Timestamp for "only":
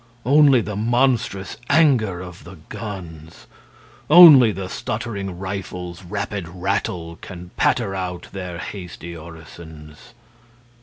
0.25-0.61, 4.09-4.51